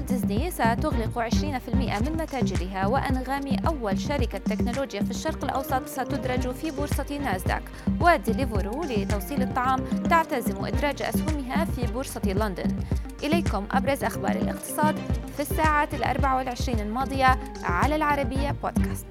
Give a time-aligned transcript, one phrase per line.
[0.00, 7.18] ديزني ستغلق 20% من متاجرها وأنغامي أول شركة تكنولوجيا في الشرق الأوسط ستدرج في بورصة
[7.18, 7.62] ناسداك.
[8.00, 12.76] وديليفرو لتوصيل الطعام تعتزم إدراج أسهمها في بورصة لندن.
[13.22, 14.96] إليكم أبرز أخبار الاقتصاد
[15.36, 19.06] في الساعات الأربع والعشرين الماضية على العربية بودكاست.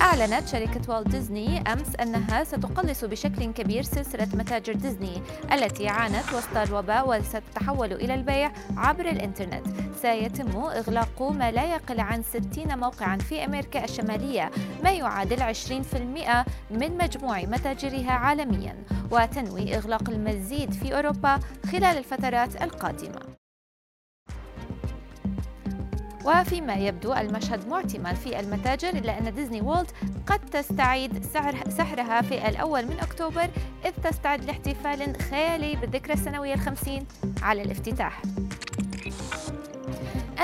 [0.00, 5.22] أعلنت شركة والت ديزني أمس أنها ستقلص بشكل كبير سلسلة متاجر ديزني
[5.52, 9.66] التي عانت وسط الوباء وستتحول إلى البيع عبر الإنترنت.
[10.02, 14.50] سيتم إغلاق ما لا يقل عن 60 موقعا في أمريكا الشمالية
[14.84, 18.76] ما يعادل 20% من مجموع متاجرها عالميا
[19.10, 21.40] وتنوي إغلاق المزيد في أوروبا
[21.72, 23.37] خلال الفترات القادمة.
[26.28, 29.90] وفيما يبدو المشهد معتما في المتاجر إلا أن ديزني وولد
[30.26, 33.48] قد تستعيد سعر سحرها في الأول من أكتوبر
[33.84, 37.06] إذ تستعد لاحتفال خيالي بالذكرى السنوية الخمسين
[37.42, 38.22] على الافتتاح.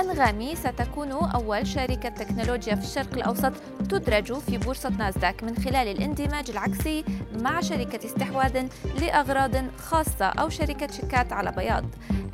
[0.00, 3.52] أنغامي ستكون أول شركة تكنولوجيا في الشرق الأوسط
[3.90, 7.04] تدرج في بورصة ناسداك من خلال الاندماج العكسي
[7.40, 8.66] مع شركة استحواذ
[9.00, 11.84] لأغراض خاصة أو شركة شيكات على بياض.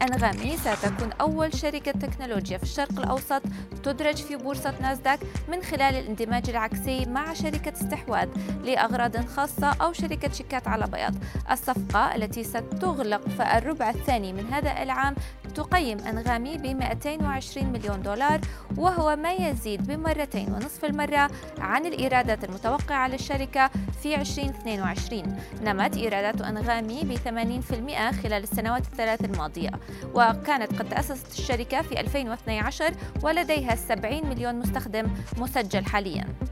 [0.03, 3.43] أنغامي ستكون أول شركة تكنولوجيا في الشرق الأوسط
[3.83, 8.29] تدرج في بورصة ناسداك من خلال الاندماج العكسي مع شركة استحواذ
[8.65, 11.15] لأغراض خاصة أو شركة شيكات على بياض.
[11.51, 15.15] الصفقة التي ستغلق في الربع الثاني من هذا العام
[15.55, 18.41] تقيم أنغامي ب 220 مليون دولار
[18.77, 23.71] وهو ما يزيد بمرتين ونصف المرة عن الإيرادات المتوقعة للشركة
[24.03, 29.71] في 2022 نمت إيرادات أنغامي ب 80% خلال السنوات الثلاث الماضية.
[30.15, 35.07] وكانت قد تأسست الشركة في 2012 ولديها 70 مليون مستخدم
[35.39, 36.50] مسجل حالياً.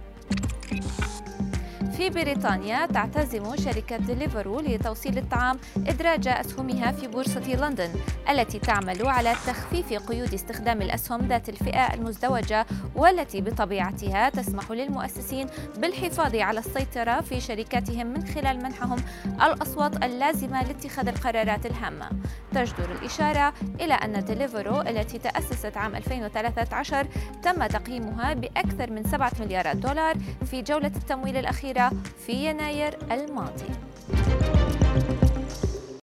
[1.98, 7.90] في بريطانيا تعتزم شركة ديليفرو لتوصيل الطعام إدراج أسهمها في بورصة لندن
[8.30, 15.46] التي تعمل على تخفيف قيود استخدام الأسهم ذات الفئة المزدوجة والتي بطبيعتها تسمح للمؤسسين
[15.78, 22.10] بالحفاظ على السيطرة في شركاتهم من خلال منحهم الأصوات اللازمة لاتخاذ القرارات الهامة.
[22.54, 27.06] تجدر الإشارة إلى أن ديليفرو التي تأسست عام 2013
[27.42, 30.16] تم تقييمها بأكثر من 7 مليارات دولار
[30.50, 31.87] في جولة التمويل الأخيرة
[32.26, 33.87] في يناير الماضي.